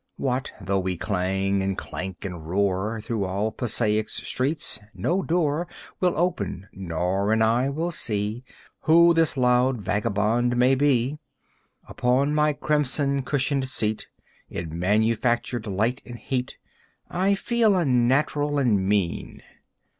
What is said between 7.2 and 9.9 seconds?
an eye will see Who this loud